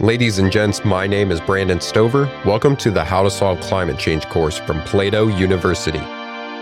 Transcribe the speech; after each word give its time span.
Ladies 0.00 0.38
and 0.38 0.52
gents, 0.52 0.84
my 0.84 1.06
name 1.06 1.30
is 1.30 1.40
Brandon 1.40 1.80
Stover. 1.80 2.26
Welcome 2.44 2.76
to 2.76 2.90
the 2.90 3.02
How 3.02 3.22
to 3.22 3.30
Solve 3.30 3.58
Climate 3.62 3.98
Change 3.98 4.28
course 4.28 4.58
from 4.58 4.82
Plato 4.82 5.28
University. 5.28 6.00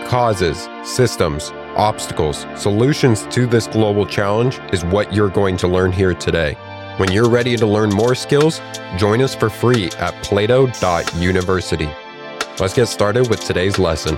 Causes, 0.07 0.69
systems, 0.85 1.51
obstacles, 1.75 2.45
solutions 2.55 3.27
to 3.31 3.45
this 3.45 3.67
global 3.67 4.05
challenge 4.05 4.61
is 4.71 4.85
what 4.85 5.13
you're 5.13 5.27
going 5.27 5.57
to 5.57 5.67
learn 5.67 5.91
here 5.91 6.13
today. 6.13 6.53
When 6.95 7.11
you're 7.11 7.27
ready 7.27 7.57
to 7.57 7.67
learn 7.67 7.89
more 7.89 8.15
skills, 8.15 8.61
join 8.95 9.21
us 9.21 9.35
for 9.35 9.49
free 9.49 9.89
at 9.99 10.13
plato.university. 10.23 11.89
Let's 12.57 12.73
get 12.73 12.85
started 12.85 13.29
with 13.29 13.41
today's 13.41 13.77
lesson. 13.77 14.17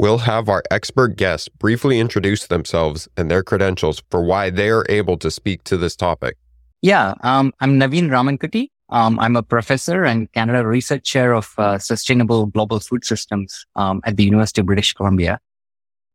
We'll 0.00 0.18
have 0.18 0.48
our 0.48 0.62
expert 0.70 1.16
guests 1.16 1.48
briefly 1.48 1.98
introduce 1.98 2.46
themselves 2.46 3.08
and 3.16 3.28
their 3.28 3.42
credentials 3.42 4.00
for 4.10 4.22
why 4.22 4.48
they 4.48 4.70
are 4.70 4.86
able 4.88 5.16
to 5.18 5.28
speak 5.28 5.64
to 5.64 5.76
this 5.76 5.96
topic. 5.96 6.36
Yeah, 6.82 7.14
um, 7.22 7.52
I'm 7.58 7.80
Navin 7.80 8.08
Ramankutty. 8.08 8.68
Um, 8.90 9.18
I'm 9.18 9.34
a 9.34 9.42
professor 9.42 10.04
and 10.04 10.30
Canada 10.32 10.64
Research 10.64 11.02
Chair 11.02 11.34
of 11.34 11.52
uh, 11.58 11.78
Sustainable 11.78 12.46
Global 12.46 12.78
Food 12.78 13.04
Systems 13.04 13.66
um, 13.74 14.00
at 14.04 14.16
the 14.16 14.22
University 14.22 14.60
of 14.60 14.66
British 14.66 14.92
Columbia. 14.92 15.40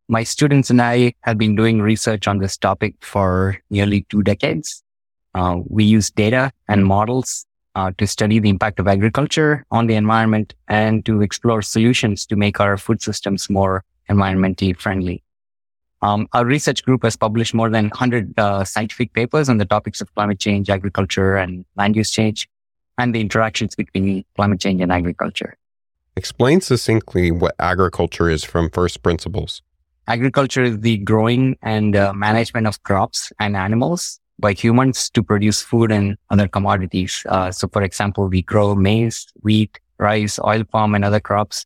My 0.08 0.24
students 0.24 0.70
and 0.70 0.82
I 0.82 1.14
have 1.22 1.38
been 1.38 1.54
doing 1.54 1.82
research 1.82 2.26
on 2.26 2.38
this 2.38 2.56
topic 2.56 2.96
for 3.02 3.58
nearly 3.70 4.06
two 4.10 4.24
decades. 4.24 4.82
Uh, 5.36 5.58
we 5.68 5.84
use 5.84 6.10
data 6.10 6.52
and 6.70 6.86
models 6.86 7.46
uh, 7.76 7.92
to 7.98 8.08
study 8.08 8.40
the 8.40 8.50
impact 8.50 8.80
of 8.80 8.88
agriculture 8.88 9.66
on 9.72 9.88
the 9.88 9.96
environment 9.96 10.54
and 10.68 11.06
to 11.06 11.22
explore 11.22 11.62
solutions 11.62 12.26
to 12.26 12.36
make 12.36 12.60
our 12.60 12.78
food 12.78 13.02
systems 13.02 13.50
more 13.50 13.84
environmentally 14.10 14.78
friendly. 14.78 15.24
Um, 16.02 16.28
our 16.34 16.46
research 16.46 16.84
group 16.84 17.04
has 17.04 17.16
published 17.16 17.54
more 17.54 17.70
than 17.70 17.86
100 17.86 18.38
uh, 18.38 18.64
scientific 18.66 19.14
papers 19.14 19.48
on 19.48 19.58
the 19.58 19.66
topics 19.66 20.02
of 20.02 20.14
climate 20.16 20.40
change, 20.40 20.70
agriculture, 20.70 21.38
and 21.38 21.66
land 21.78 21.96
use 21.96 22.12
change, 22.12 22.50
and 22.98 23.16
the 23.16 23.22
interactions 23.22 23.76
between 23.76 24.26
climate 24.36 24.60
change 24.60 24.82
and 24.82 24.92
agriculture. 24.92 25.56
Explain 26.16 26.62
succinctly 26.62 27.32
what 27.32 27.56
agriculture 27.58 28.30
is 28.30 28.44
from 28.44 28.70
first 28.70 29.02
principles. 29.02 29.62
Agriculture 30.08 30.64
is 30.64 30.82
the 30.82 30.98
growing 30.98 31.58
and 31.62 31.96
uh, 31.96 32.12
management 32.14 32.68
of 32.68 32.84
crops 32.84 33.32
and 33.40 33.56
animals 33.56 34.20
by 34.40 34.54
humans 34.54 35.10
to 35.12 35.24
produce 35.24 35.62
food 35.62 35.92
and 35.92 36.18
other 36.30 36.48
commodities. 36.48 37.26
Uh, 37.30 37.52
so, 37.52 37.68
for 37.68 37.84
example, 37.84 38.28
we 38.28 38.42
grow 38.42 38.76
maize, 38.76 39.28
wheat, 39.42 39.80
rice, 39.98 40.40
oil 40.40 40.64
palm, 40.64 40.96
and 40.96 41.06
other 41.06 41.20
crops. 41.20 41.66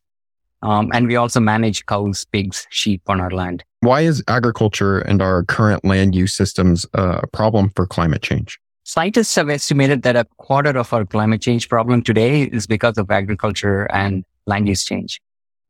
Um, 0.62 0.90
and 0.92 1.06
we 1.06 1.16
also 1.16 1.40
manage 1.40 1.86
cows, 1.86 2.24
pigs, 2.26 2.66
sheep 2.70 3.02
on 3.06 3.20
our 3.20 3.30
land. 3.30 3.64
Why 3.80 4.00
is 4.00 4.24
agriculture 4.26 4.98
and 4.98 5.22
our 5.22 5.44
current 5.44 5.84
land 5.84 6.14
use 6.14 6.34
systems 6.34 6.84
uh, 6.94 7.20
a 7.22 7.26
problem 7.28 7.70
for 7.76 7.86
climate 7.86 8.22
change? 8.22 8.58
Scientists 8.82 9.34
have 9.36 9.50
estimated 9.50 10.02
that 10.02 10.16
a 10.16 10.24
quarter 10.38 10.76
of 10.76 10.92
our 10.92 11.04
climate 11.04 11.42
change 11.42 11.68
problem 11.68 12.02
today 12.02 12.44
is 12.44 12.66
because 12.66 12.98
of 12.98 13.10
agriculture 13.10 13.84
and 13.92 14.24
land 14.46 14.66
use 14.66 14.82
change. 14.82 15.20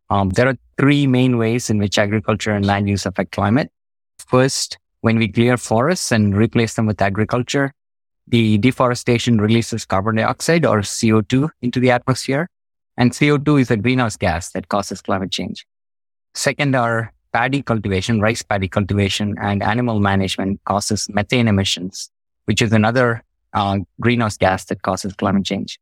Um, 0.08 0.30
there 0.30 0.48
are 0.48 0.56
three 0.78 1.06
main 1.06 1.36
ways 1.36 1.68
in 1.68 1.78
which 1.78 1.98
agriculture 1.98 2.52
and 2.52 2.64
land 2.64 2.88
use 2.88 3.04
affect 3.04 3.32
climate. 3.32 3.70
First, 4.18 4.78
when 5.00 5.18
we 5.18 5.28
clear 5.28 5.56
forests 5.56 6.12
and 6.12 6.36
replace 6.36 6.74
them 6.74 6.86
with 6.86 7.00
agriculture, 7.00 7.72
the 8.26 8.58
deforestation 8.58 9.40
releases 9.40 9.84
carbon 9.84 10.16
dioxide 10.16 10.66
or 10.66 10.80
CO2 10.80 11.48
into 11.62 11.80
the 11.80 11.90
atmosphere. 11.90 12.48
And 12.96 13.12
CO2 13.12 13.60
is 13.60 13.70
a 13.70 13.76
greenhouse 13.76 14.16
gas 14.16 14.50
that 14.50 14.68
causes 14.68 15.00
climate 15.00 15.30
change. 15.30 15.66
Second, 16.34 16.74
our 16.74 17.12
paddy 17.32 17.62
cultivation, 17.62 18.20
rice 18.20 18.42
paddy 18.42 18.68
cultivation 18.68 19.36
and 19.40 19.62
animal 19.62 20.00
management 20.00 20.60
causes 20.64 21.08
methane 21.08 21.48
emissions, 21.48 22.10
which 22.46 22.60
is 22.60 22.72
another 22.72 23.22
uh, 23.54 23.78
greenhouse 24.00 24.36
gas 24.36 24.64
that 24.66 24.82
causes 24.82 25.12
climate 25.14 25.44
change. 25.44 25.78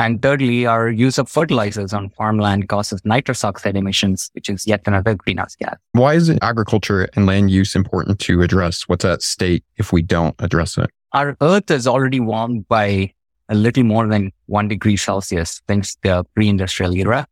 And 0.00 0.22
thirdly, 0.22 0.64
our 0.64 0.88
use 0.88 1.18
of 1.18 1.28
fertilizers 1.28 1.92
on 1.92 2.08
farmland 2.08 2.70
causes 2.70 3.02
nitrous 3.04 3.44
oxide 3.44 3.76
emissions, 3.76 4.30
which 4.32 4.48
is 4.48 4.66
yet 4.66 4.80
another 4.86 5.14
greenhouse 5.14 5.54
gas. 5.56 5.76
Why 5.92 6.14
is 6.14 6.30
agriculture 6.40 7.10
and 7.16 7.26
land 7.26 7.50
use 7.50 7.76
important 7.76 8.18
to 8.20 8.40
address? 8.40 8.88
What's 8.88 9.04
at 9.04 9.20
stake 9.20 9.62
if 9.76 9.92
we 9.92 10.00
don't 10.00 10.34
address 10.38 10.78
it? 10.78 10.88
Our 11.12 11.36
Earth 11.42 11.70
is 11.70 11.86
already 11.86 12.18
warmed 12.18 12.66
by 12.66 13.12
a 13.50 13.54
little 13.54 13.82
more 13.82 14.06
than 14.06 14.32
one 14.46 14.68
degree 14.68 14.96
Celsius 14.96 15.60
since 15.68 15.96
the 16.02 16.24
pre-industrial 16.34 16.96
era. 16.96 17.26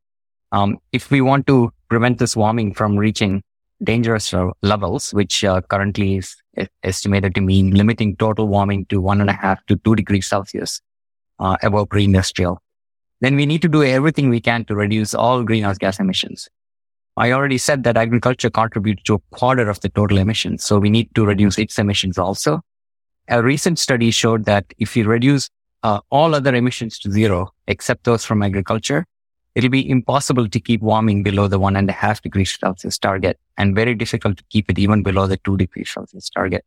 Um, 0.52 0.76
if 0.92 1.10
we 1.10 1.22
want 1.22 1.46
to 1.46 1.72
prevent 1.88 2.18
this 2.18 2.36
warming 2.36 2.74
from 2.74 2.98
reaching 2.98 3.42
dangerous 3.82 4.34
levels, 4.60 5.14
which 5.14 5.42
uh, 5.42 5.62
currently 5.62 6.18
is 6.18 6.36
estimated 6.82 7.34
to 7.36 7.40
mean 7.40 7.70
limiting 7.70 8.14
total 8.16 8.46
warming 8.46 8.84
to 8.86 9.00
one 9.00 9.22
and 9.22 9.30
a 9.30 9.32
half 9.32 9.64
to 9.66 9.76
two 9.76 9.94
degrees 9.94 10.26
Celsius, 10.26 10.82
uh, 11.38 11.56
above 11.62 11.88
pre-industrial, 11.88 12.62
then 13.20 13.36
we 13.36 13.46
need 13.46 13.62
to 13.62 13.68
do 13.68 13.82
everything 13.82 14.28
we 14.28 14.40
can 14.40 14.64
to 14.66 14.74
reduce 14.74 15.14
all 15.14 15.42
greenhouse 15.42 15.78
gas 15.78 15.98
emissions. 15.98 16.48
I 17.16 17.32
already 17.32 17.58
said 17.58 17.82
that 17.82 17.96
agriculture 17.96 18.48
contributes 18.48 19.02
to 19.04 19.14
a 19.14 19.18
quarter 19.36 19.68
of 19.68 19.80
the 19.80 19.88
total 19.88 20.18
emissions. 20.18 20.62
So 20.64 20.78
we 20.78 20.88
need 20.88 21.12
to 21.16 21.26
reduce 21.26 21.58
its 21.58 21.78
emissions 21.78 22.16
also. 22.16 22.60
A 23.26 23.42
recent 23.42 23.78
study 23.80 24.12
showed 24.12 24.44
that 24.44 24.66
if 24.78 24.96
you 24.96 25.04
reduce 25.04 25.50
uh, 25.82 26.00
all 26.10 26.34
other 26.34 26.54
emissions 26.54 26.98
to 27.00 27.10
zero, 27.10 27.52
except 27.66 28.04
those 28.04 28.24
from 28.24 28.42
agriculture, 28.42 29.04
it'll 29.56 29.68
be 29.68 29.88
impossible 29.90 30.48
to 30.48 30.60
keep 30.60 30.80
warming 30.80 31.24
below 31.24 31.48
the 31.48 31.58
one 31.58 31.74
and 31.74 31.90
a 31.90 31.92
half 31.92 32.22
degrees 32.22 32.56
Celsius 32.58 32.98
target 32.98 33.38
and 33.56 33.74
very 33.74 33.94
difficult 33.96 34.36
to 34.38 34.44
keep 34.50 34.70
it 34.70 34.78
even 34.78 35.02
below 35.02 35.26
the 35.26 35.38
two 35.38 35.56
degrees 35.56 35.90
Celsius 35.90 36.30
target. 36.30 36.64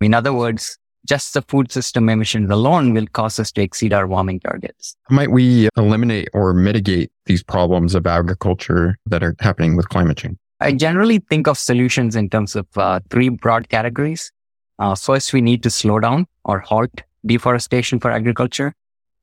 In 0.00 0.14
other 0.14 0.32
words, 0.32 0.78
just 1.06 1.34
the 1.34 1.42
food 1.42 1.72
system 1.72 2.08
emissions 2.08 2.50
alone 2.50 2.94
will 2.94 3.06
cause 3.06 3.38
us 3.38 3.50
to 3.52 3.62
exceed 3.62 3.92
our 3.92 4.06
warming 4.06 4.40
targets. 4.40 4.96
Might 5.10 5.30
we 5.30 5.68
eliminate 5.76 6.28
or 6.32 6.52
mitigate 6.54 7.10
these 7.26 7.42
problems 7.42 7.94
of 7.94 8.06
agriculture 8.06 8.98
that 9.06 9.22
are 9.22 9.34
happening 9.40 9.76
with 9.76 9.88
climate 9.88 10.16
change? 10.16 10.36
I 10.60 10.72
generally 10.72 11.18
think 11.18 11.48
of 11.48 11.58
solutions 11.58 12.14
in 12.14 12.30
terms 12.30 12.54
of 12.54 12.66
uh, 12.76 13.00
three 13.10 13.28
broad 13.28 13.68
categories. 13.68 14.30
Uh, 14.78 14.94
first, 14.94 15.32
we 15.32 15.40
need 15.40 15.62
to 15.64 15.70
slow 15.70 15.98
down 15.98 16.26
or 16.44 16.60
halt 16.60 17.02
deforestation 17.26 17.98
for 17.98 18.10
agriculture. 18.10 18.74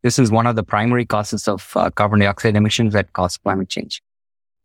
This 0.04 0.20
is 0.20 0.32
one 0.32 0.48
of 0.48 0.56
the 0.56 0.64
primary 0.64 1.06
causes 1.06 1.48
of 1.48 1.72
uh, 1.76 1.90
carbon 1.92 2.20
dioxide 2.20 2.56
emissions 2.56 2.94
that 2.94 3.14
cause 3.14 3.38
climate 3.38 3.70
change. 3.70 4.02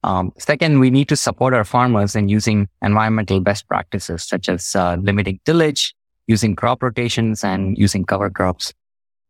Um, 0.05 0.33
second, 0.39 0.81
we 0.81 0.91
need 0.91 1.09
to 1.09 1.17
support 1.17 1.55
our 1.55 1.65
farmers 1.65 2.15
in 2.15 2.29
using 2.29 2.69
environmental 2.83 3.41
best 3.41 3.67
practices 3.67 4.23
such 4.23 4.49
as 4.49 4.77
uh, 4.77 4.97
limiting 5.01 5.41
tillage, 5.45 5.95
using 6.27 6.57
crop 6.57 6.83
rotations 6.83 7.45
and 7.45 7.77
using 7.77 8.05
cover 8.05 8.31
crops. 8.31 8.73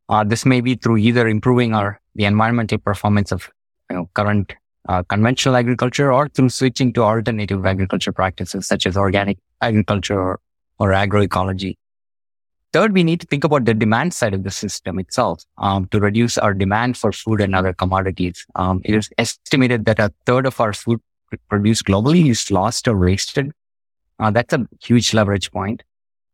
Uh, 0.09 0.23
this 0.25 0.45
may 0.45 0.61
be 0.61 0.75
through 0.75 0.99
either 0.99 1.27
improving 1.27 1.75
our 1.75 2.01
the 2.15 2.25
environmental 2.25 2.79
performance 2.79 3.33
of 3.33 3.51
you 3.91 3.97
know, 3.97 4.11
current 4.15 4.55
uh, 4.89 5.03
conventional 5.05 5.57
agriculture 5.57 6.13
or 6.13 6.29
through 6.29 6.49
switching 6.49 6.93
to 6.93 7.03
alternative 7.03 7.65
agriculture 7.67 8.13
practices 8.13 8.67
such 8.67 8.87
as 8.87 8.97
organic 8.97 9.39
agriculture 9.61 10.21
or, 10.21 10.41
or 10.79 10.91
agroecology. 10.91 11.77
Third, 12.73 12.93
we 12.93 13.05
need 13.05 13.21
to 13.21 13.27
think 13.27 13.45
about 13.45 13.65
the 13.65 13.75
demand 13.75 14.13
side 14.13 14.35
of 14.35 14.43
the 14.43 14.51
system 14.51 14.99
itself 14.99 15.45
um, 15.59 15.87
to 15.87 16.01
reduce 16.01 16.37
our 16.37 16.53
demand 16.53 16.97
for 16.97 17.13
food 17.13 17.41
and 17.41 17.55
other 17.55 17.73
commodities. 17.73 18.45
Um, 18.57 18.83
it 18.85 18.95
is 18.95 19.11
estimated 19.17 19.85
that 19.85 20.01
a 20.01 20.13
third 20.27 20.45
of 20.45 20.61
our 20.61 20.73
food 20.73 21.01
produced 21.49 21.85
globally 21.85 22.29
is 22.29 22.51
lost 22.51 22.89
or 22.89 22.99
wasted. 22.99 23.53
Uh, 24.19 24.31
that's 24.31 24.53
a 24.53 24.67
huge 24.83 25.15
leverage 25.15 25.51
point. 25.53 25.83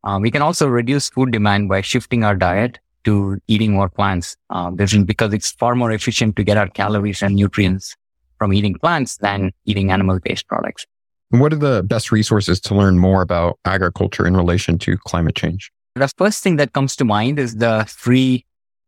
Uh, 0.04 0.18
we 0.20 0.30
can 0.30 0.42
also 0.42 0.66
reduce 0.66 1.10
food 1.10 1.30
demand 1.30 1.68
by 1.68 1.80
shifting 1.80 2.24
our 2.24 2.34
diet 2.34 2.78
to 3.04 3.38
eating 3.48 3.72
more 3.72 3.88
plants. 3.88 4.36
Uh, 4.50 4.70
because 4.70 5.32
it's 5.32 5.50
far 5.50 5.74
more 5.74 5.92
efficient 5.92 6.36
to 6.36 6.44
get 6.44 6.56
our 6.56 6.68
calories 6.68 7.22
and 7.22 7.34
nutrients 7.34 7.96
from 8.38 8.52
eating 8.52 8.74
plants 8.74 9.18
than 9.18 9.52
eating 9.66 9.90
animal-based 9.90 10.46
products. 10.48 10.86
What 11.30 11.52
are 11.52 11.56
the 11.56 11.82
best 11.82 12.10
resources 12.10 12.60
to 12.62 12.74
learn 12.74 12.98
more 12.98 13.22
about 13.22 13.58
agriculture 13.64 14.26
in 14.26 14.36
relation 14.36 14.78
to 14.78 14.96
climate 15.06 15.36
change? 15.36 15.70
The 15.94 16.08
first 16.16 16.42
thing 16.42 16.56
that 16.56 16.72
comes 16.72 16.96
to 16.96 17.04
mind 17.04 17.38
is 17.38 17.56
the 17.56 17.84
free 17.88 18.44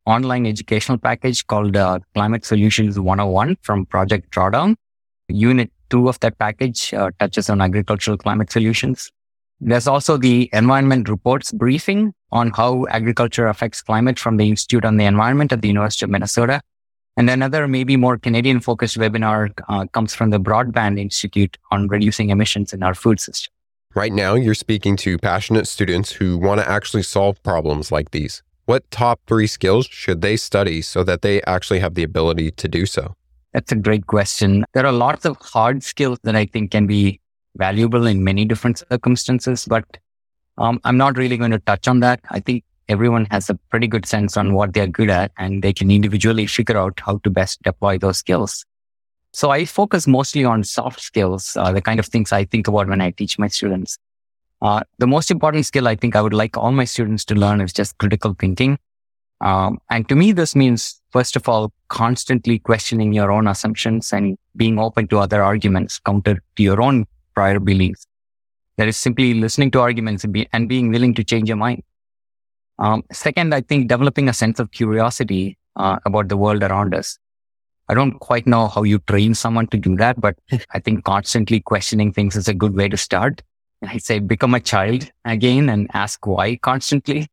online 0.07 0.47
educational 0.47 0.99
package 0.99 1.47
called 1.47 1.77
uh, 1.77 2.01
Climate 2.15 2.45
Solutions 2.45 2.99
101 2.99 3.59
from 3.63 3.87
Project 3.87 4.33
Drawdown. 4.33 4.77
Unit 5.29 5.71
two 5.93 6.09
of 6.09 6.19
that 6.21 6.39
package 6.39 6.95
uh, 6.95 7.11
touches 7.19 7.51
on 7.51 7.61
agricultural 7.61 8.17
climate 8.17 8.51
solutions. 8.51 9.11
There's 9.65 9.87
also 9.87 10.17
the 10.17 10.51
environment 10.53 11.09
reports 11.09 11.53
briefing 11.53 12.15
on 12.33 12.51
how 12.51 12.85
agriculture 12.91 13.47
affects 13.47 13.81
climate 13.81 14.19
from 14.19 14.37
the 14.37 14.49
Institute 14.49 14.85
on 14.85 14.97
the 14.97 15.05
Environment 15.05 15.53
at 15.53 15.63
the 15.63 15.69
University 15.69 16.05
of 16.05 16.11
Minnesota. 16.11 16.61
And 17.17 17.31
another 17.31 17.69
maybe 17.69 17.97
more 17.97 18.19
Canadian 18.19 18.59
focused 18.59 18.99
webinar 18.99 19.53
uh, 19.69 19.87
comes 19.93 20.15
from 20.15 20.31
the 20.31 20.41
Broadbent 20.41 20.99
Institute 20.99 21.59
on 21.71 21.87
reducing 21.87 22.31
emissions 22.31 22.73
in 22.73 22.83
our 22.83 22.93
food 22.93 23.21
system. 23.21 23.53
Right 23.95 24.13
now, 24.13 24.35
you're 24.35 24.55
speaking 24.55 24.97
to 24.97 25.17
passionate 25.17 25.69
students 25.69 26.11
who 26.11 26.39
want 26.39 26.61
to 26.61 26.69
actually 26.69 27.05
solve 27.05 27.41
problems 27.45 27.93
like 27.93 28.11
these. 28.11 28.43
What 28.65 28.91
top 28.91 29.21
three 29.29 29.47
skills 29.47 29.87
should 29.87 30.23
they 30.23 30.37
study 30.37 30.83
so 30.83 31.05
that 31.05 31.23
they 31.23 31.41
actually 31.43 31.79
have 31.79 31.95
the 31.95 32.03
ability 32.03 32.51
to 32.51 32.67
do 32.67 32.85
so? 32.85 33.15
That's 33.53 33.71
a 33.71 33.77
great 33.77 34.09
question. 34.09 34.65
There 34.75 34.87
are 34.87 34.93
lots 34.93 35.25
of 35.25 35.37
hard 35.41 35.85
skills 35.85 36.19
that 36.25 36.35
I 36.35 36.47
think 36.47 36.73
can 36.73 36.89
be 36.89 37.21
valuable 37.57 38.07
in 38.07 38.25
many 38.25 38.45
different 38.45 38.83
circumstances, 38.91 39.67
but 39.67 39.85
um, 40.59 40.81
I'm 40.85 40.97
not 40.97 41.17
really 41.17 41.37
going 41.37 41.51
to 41.51 41.59
touch 41.59 41.89
on 41.89 42.01
that. 42.01 42.21
I 42.31 42.41
think 42.41 42.65
everyone 42.89 43.27
has 43.31 43.49
a 43.49 43.55
pretty 43.71 43.87
good 43.87 44.07
sense 44.07 44.37
on 44.37 44.53
what 44.55 44.75
they're 44.75 44.87
good 44.87 45.11
at 45.11 45.33
and 45.39 45.63
they 45.63 45.73
can 45.73 45.91
individually 45.91 46.47
figure 46.47 46.77
out 46.77 47.01
how 47.01 47.19
to 47.19 47.31
best 47.31 47.63
deploy 47.63 47.99
those 47.99 48.19
skills. 48.19 48.65
So 49.33 49.51
I 49.51 49.65
focus 49.65 50.07
mostly 50.07 50.45
on 50.45 50.63
soft 50.63 51.01
skills, 51.01 51.57
uh, 51.57 51.73
the 51.73 51.81
kind 51.81 51.99
of 51.99 52.07
things 52.07 52.33
I 52.33 52.45
think 52.45 52.69
about 52.69 52.89
when 52.89 53.01
I 53.01 53.11
teach 53.11 53.39
my 53.39 53.49
students. 53.49 53.97
Uh, 54.61 54.83
the 54.99 55.07
most 55.07 55.31
important 55.31 55.67
skill 55.67 55.89
I 55.89 55.97
think 55.97 56.15
I 56.15 56.21
would 56.21 56.35
like 56.35 56.57
all 56.57 56.71
my 56.71 56.85
students 56.85 57.25
to 57.27 57.35
learn 57.35 57.61
is 57.61 57.73
just 57.73 57.97
critical 57.99 58.37
thinking. 58.39 58.79
Um, 59.41 59.81
and 59.91 60.09
to 60.09 60.15
me, 60.15 60.33
this 60.33 60.55
means, 60.55 61.01
first 61.11 61.35
of 61.35 61.49
all, 61.49 61.73
constantly 61.89 62.61
questioning 62.61 63.13
your 63.13 63.33
own 63.33 63.49
assumptions 63.49 64.13
and 64.13 64.39
being 64.55 64.79
open 64.79 65.09
to 65.09 65.19
other 65.19 65.43
arguments 65.43 65.99
counter 65.99 66.41
to 66.57 66.63
your 66.63 66.81
own 66.81 67.07
prior 67.35 67.59
beliefs. 67.59 68.07
That 68.77 68.89
is 68.89 68.97
simply 68.97 69.35
listening 69.35 69.71
to 69.73 69.81
arguments 69.81 70.25
and, 70.25 70.33
be, 70.33 70.49
and 70.53 70.69
being 70.69 70.91
willing 70.91 71.15
to 71.15 71.25
change 71.25 71.49
your 71.49 71.59
mind. 71.59 71.83
Um, 72.79 73.05
second, 73.13 73.55
I 73.55 73.61
think 73.61 73.89
developing 73.89 74.29
a 74.29 74.33
sense 74.33 74.59
of 74.59 74.71
curiosity 74.71 75.59
uh, 75.77 75.99
about 76.05 76.29
the 76.29 76.37
world 76.37 76.63
around 76.63 76.95
us. 76.95 77.19
I 77.89 77.95
don't 77.95 78.19
quite 78.19 78.47
know 78.47 78.69
how 78.69 78.85
you 78.85 79.01
train 79.01 79.35
someone 79.35 79.67
to 79.69 79.77
do 79.77 79.97
that, 79.97 80.21
but 80.21 80.37
I 80.73 80.79
think 80.79 81.05
constantly 81.05 81.61
questioning 81.61 82.13
things 82.13 82.37
is 82.37 82.49
a 82.49 82.55
good 82.55 82.75
way 82.75 82.89
to 82.89 82.97
start. 82.97 83.43
I 83.83 83.99
say 83.99 84.21
become 84.21 84.55
a 84.55 84.61
child 84.61 85.11
again 85.25 85.69
and 85.69 85.91
ask 85.93 86.27
why 86.27 86.57
constantly. 86.57 87.29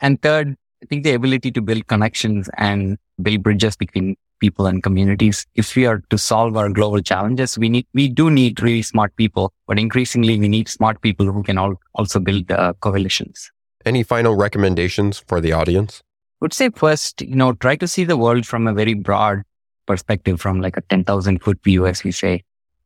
And 0.00 0.20
third, 0.20 0.56
I 0.82 0.86
think 0.86 1.04
the 1.04 1.12
ability 1.12 1.50
to 1.52 1.60
build 1.60 1.86
connections 1.88 2.48
and 2.56 2.98
build 3.22 3.42
bridges 3.42 3.76
between 3.76 4.16
people 4.40 4.66
and 4.66 4.82
communities. 4.82 5.46
If 5.54 5.76
we 5.76 5.84
are 5.84 6.02
to 6.08 6.16
solve 6.16 6.56
our 6.56 6.70
global 6.70 7.00
challenges, 7.00 7.58
we 7.58 7.68
need, 7.68 7.86
we 7.92 8.08
do 8.08 8.30
need 8.30 8.62
really 8.62 8.82
smart 8.82 9.14
people, 9.16 9.52
but 9.66 9.78
increasingly 9.78 10.38
we 10.38 10.48
need 10.48 10.68
smart 10.68 11.02
people 11.02 11.30
who 11.30 11.42
can 11.42 11.58
all, 11.58 11.74
also 11.94 12.18
build 12.18 12.50
uh, 12.50 12.72
coalitions. 12.80 13.50
Any 13.84 14.02
final 14.02 14.34
recommendations 14.34 15.18
for 15.18 15.40
the 15.40 15.52
audience? 15.52 16.02
I 16.40 16.46
would 16.46 16.54
say 16.54 16.70
first, 16.70 17.20
you 17.20 17.34
know, 17.34 17.52
try 17.52 17.76
to 17.76 17.86
see 17.86 18.04
the 18.04 18.16
world 18.16 18.46
from 18.46 18.66
a 18.66 18.72
very 18.72 18.94
broad 18.94 19.42
perspective, 19.86 20.40
from 20.40 20.60
like 20.60 20.78
a 20.78 20.82
10,000 20.82 21.42
foot 21.42 21.62
view, 21.62 21.86
as 21.86 22.02
we 22.02 22.12
say, 22.12 22.42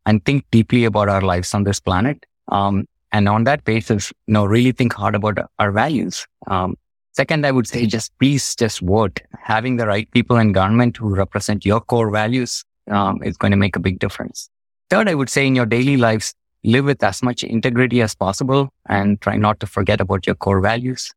and 0.06 0.24
think 0.24 0.44
deeply 0.50 0.84
about 0.84 1.08
our 1.08 1.20
lives 1.20 1.54
on 1.54 1.62
this 1.62 1.78
planet. 1.78 2.26
Um, 2.48 2.88
and 3.12 3.28
on 3.28 3.44
that 3.44 3.64
basis, 3.64 4.12
you 4.26 4.34
know, 4.34 4.44
really 4.44 4.72
think 4.72 4.92
hard 4.92 5.14
about 5.14 5.38
our 5.60 5.70
values. 5.70 6.26
Um, 6.48 6.76
second, 7.14 7.46
I 7.46 7.50
would 7.50 7.66
say 7.66 7.86
just 7.86 8.16
please 8.18 8.54
just 8.54 8.80
vote. 8.80 9.20
Having 9.40 9.76
the 9.76 9.86
right 9.86 10.10
people 10.10 10.36
in 10.36 10.52
government 10.52 10.96
who 10.96 11.14
represent 11.14 11.64
your 11.64 11.80
core 11.80 12.10
values 12.10 12.64
um, 12.90 13.22
is 13.22 13.36
going 13.36 13.52
to 13.52 13.56
make 13.56 13.76
a 13.76 13.80
big 13.80 13.98
difference. 13.98 14.50
Third, 14.90 15.08
I 15.08 15.14
would 15.14 15.30
say 15.30 15.46
in 15.46 15.54
your 15.54 15.66
daily 15.66 15.96
lives, 15.96 16.34
live 16.64 16.86
with 16.86 17.02
as 17.02 17.22
much 17.22 17.44
integrity 17.44 18.00
as 18.00 18.14
possible 18.14 18.70
and 18.88 19.20
try 19.20 19.36
not 19.36 19.60
to 19.60 19.66
forget 19.66 20.00
about 20.00 20.26
your 20.26 20.34
core 20.34 20.60
values. 20.60 21.12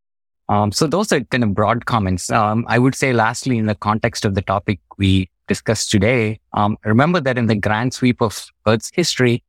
Um, 0.49 0.71
so 0.71 0.87
those 0.87 1.11
are 1.11 1.21
kind 1.21 1.43
of 1.43 1.53
broad 1.53 1.85
comments. 1.85 2.29
Um, 2.31 2.65
I 2.67 2.79
would 2.79 2.95
say 2.95 3.13
lastly, 3.13 3.57
in 3.57 3.65
the 3.65 3.75
context 3.75 4.23
of 4.25 4.35
the 4.35 4.41
topic 4.41 4.79
we 4.97 5.29
discussed 5.47 5.91
today, 5.91 6.39
um, 6.53 6.77
remember 6.85 7.19
that 7.21 7.37
in 7.37 7.47
the 7.47 7.55
grand 7.55 7.93
sweep 7.93 8.21
of 8.21 8.45
Earth's 8.65 8.91
history, 8.93 9.43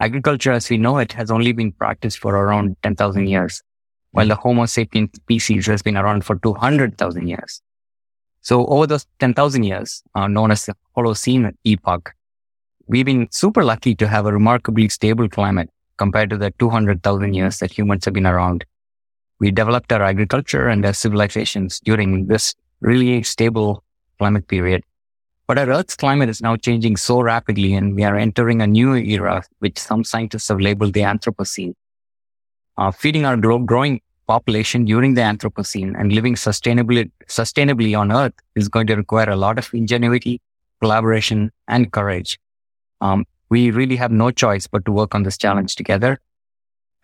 agriculture 0.00 0.52
as 0.52 0.68
we 0.68 0.76
know 0.76 0.98
it 0.98 1.12
has 1.12 1.30
only 1.30 1.52
been 1.52 1.72
practiced 1.72 2.18
for 2.18 2.34
around 2.34 2.76
10,000 2.82 3.28
years, 3.28 3.62
while 4.16 4.28
the 4.28 4.34
Homo 4.34 4.64
sapiens 4.64 5.10
species 5.14 5.66
has 5.66 5.82
been 5.82 5.98
around 5.98 6.24
for 6.24 6.36
200,000 6.36 7.28
years. 7.28 7.60
So 8.40 8.64
over 8.66 8.86
those 8.86 9.04
10,000 9.18 9.62
years, 9.62 10.02
uh, 10.14 10.26
known 10.26 10.52
as 10.52 10.64
the 10.64 10.74
Holocene 10.96 11.52
epoch, 11.64 12.14
we've 12.86 13.04
been 13.04 13.28
super 13.30 13.62
lucky 13.62 13.94
to 13.96 14.08
have 14.08 14.24
a 14.24 14.32
remarkably 14.32 14.88
stable 14.88 15.28
climate 15.28 15.68
compared 15.98 16.30
to 16.30 16.38
the 16.38 16.50
200,000 16.58 17.34
years 17.34 17.58
that 17.58 17.70
humans 17.70 18.06
have 18.06 18.14
been 18.14 18.26
around. 18.26 18.64
We 19.38 19.50
developed 19.50 19.92
our 19.92 20.02
agriculture 20.02 20.66
and 20.66 20.86
our 20.86 20.94
civilizations 20.94 21.78
during 21.80 22.26
this 22.26 22.54
really 22.80 23.22
stable 23.22 23.84
climate 24.18 24.48
period. 24.48 24.82
But 25.46 25.58
our 25.58 25.68
Earth's 25.68 25.94
climate 25.94 26.30
is 26.30 26.40
now 26.40 26.56
changing 26.56 26.96
so 26.96 27.20
rapidly 27.20 27.74
and 27.74 27.94
we 27.94 28.02
are 28.02 28.16
entering 28.16 28.62
a 28.62 28.66
new 28.66 28.94
era, 28.94 29.42
which 29.58 29.78
some 29.78 30.04
scientists 30.04 30.48
have 30.48 30.60
labeled 30.60 30.94
the 30.94 31.02
Anthropocene. 31.02 31.74
Uh, 32.78 32.90
feeding 32.90 33.26
our 33.26 33.36
grow- 33.36 33.58
growing 33.58 34.00
population 34.26 34.84
during 34.84 35.14
the 35.14 35.20
Anthropocene 35.20 35.98
and 35.98 36.12
living 36.12 36.34
sustainably, 36.34 37.10
sustainably 37.28 37.98
on 37.98 38.12
Earth 38.12 38.34
is 38.54 38.68
going 38.68 38.86
to 38.88 38.96
require 38.96 39.30
a 39.30 39.36
lot 39.36 39.58
of 39.58 39.72
ingenuity, 39.72 40.40
collaboration, 40.80 41.52
and 41.68 41.92
courage. 41.92 42.38
Um, 43.00 43.24
we 43.48 43.70
really 43.70 43.96
have 43.96 44.10
no 44.10 44.30
choice 44.30 44.66
but 44.66 44.84
to 44.84 44.92
work 44.92 45.14
on 45.14 45.22
this 45.22 45.38
challenge 45.38 45.76
together. 45.76 46.18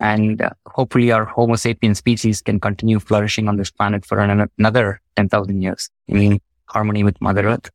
And 0.00 0.42
uh, 0.42 0.50
hopefully 0.66 1.12
our 1.12 1.24
Homo 1.24 1.54
sapiens 1.54 1.98
species 1.98 2.42
can 2.42 2.58
continue 2.58 2.98
flourishing 2.98 3.48
on 3.48 3.56
this 3.56 3.70
planet 3.70 4.04
for 4.04 4.18
an- 4.18 4.50
another 4.58 5.00
10,000 5.16 5.62
years 5.62 5.88
in 6.08 6.40
harmony 6.66 7.04
with 7.04 7.20
Mother 7.20 7.46
Earth. 7.46 7.70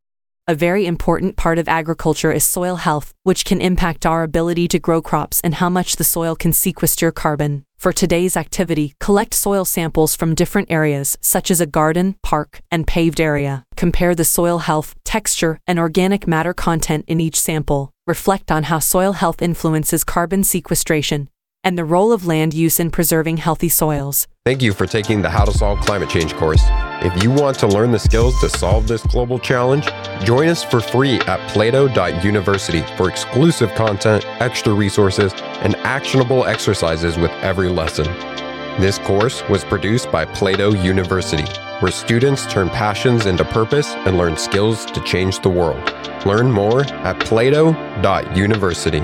A 0.50 0.56
very 0.56 0.86
important 0.86 1.36
part 1.36 1.60
of 1.60 1.68
agriculture 1.68 2.32
is 2.32 2.46
soil 2.46 2.78
health, 2.78 3.14
which 3.24 3.44
can 3.44 3.60
impact 3.60 4.06
our 4.06 4.24
ability 4.24 4.70
to 4.70 4.80
grow 4.80 5.02
crops 5.02 5.42
and 5.44 5.56
how 5.56 5.70
much 5.70 5.98
the 5.98 6.06
soil 6.06 6.38
can 6.38 6.54
sequester 6.54 7.12
carbon. 7.12 7.66
For 7.78 7.92
today's 7.92 8.38
activity, 8.38 8.94
collect 9.02 9.34
soil 9.34 9.66
samples 9.66 10.16
from 10.16 10.36
different 10.36 10.72
areas, 10.72 11.18
such 11.20 11.52
as 11.52 11.60
a 11.60 11.66
garden, 11.66 12.16
park, 12.24 12.62
and 12.72 12.88
paved 12.88 13.20
area. 13.20 13.66
Compare 13.76 14.16
the 14.16 14.24
soil 14.24 14.60
health, 14.60 14.96
texture, 15.04 15.60
and 15.68 15.78
organic 15.78 16.26
matter 16.26 16.54
content 16.54 17.04
in 17.10 17.20
each 17.20 17.38
sample. 17.38 17.92
Reflect 18.08 18.50
on 18.50 18.64
how 18.64 18.80
soil 18.80 19.12
health 19.12 19.42
influences 19.42 20.06
carbon 20.06 20.46
sequestration 20.46 21.28
and 21.68 21.78
the 21.78 21.84
role 21.84 22.14
of 22.14 22.26
land 22.26 22.54
use 22.54 22.80
in 22.80 22.90
preserving 22.90 23.36
healthy 23.36 23.68
soils. 23.68 24.26
Thank 24.46 24.62
you 24.62 24.72
for 24.72 24.86
taking 24.86 25.22
the 25.22 25.30
How 25.30 25.44
to 25.44 25.52
Solve 25.52 25.82
Climate 25.82 26.08
Change 26.08 26.34
course. 26.36 26.64
If 27.02 27.22
you 27.22 27.30
want 27.30 27.60
to 27.60 27.68
learn 27.68 27.92
the 27.92 28.00
skills 28.00 28.40
to 28.40 28.48
solve 28.48 28.88
this 28.88 29.06
global 29.08 29.38
challenge, 29.38 29.86
join 30.24 30.48
us 30.48 30.64
for 30.64 30.80
free 30.80 31.20
at 31.28 31.46
plato.university 31.50 32.86
for 32.96 33.10
exclusive 33.10 33.76
content, 33.76 34.26
extra 34.40 34.72
resources, 34.72 35.34
and 35.62 35.76
actionable 35.78 36.46
exercises 36.46 37.18
with 37.18 37.32
every 37.44 37.68
lesson. 37.68 38.06
This 38.80 38.98
course 39.00 39.44
was 39.50 39.66
produced 39.66 40.10
by 40.10 40.24
Plato 40.24 40.72
University, 40.72 41.52
where 41.82 41.92
students 41.92 42.46
turn 42.46 42.70
passions 42.70 43.26
into 43.26 43.44
purpose 43.44 43.90
and 44.06 44.18
learn 44.18 44.38
skills 44.38 44.86
to 44.86 45.02
change 45.02 45.42
the 45.42 45.50
world. 45.50 45.94
Learn 46.26 46.50
more 46.50 46.84
at 47.04 47.20
plato.university. 47.20 49.02